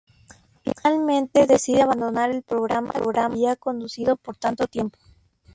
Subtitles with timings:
[0.63, 4.97] Finalmente decide abandonar el programa que había conducido por tanto tiempo.